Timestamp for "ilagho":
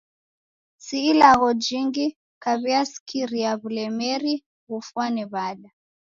1.11-1.49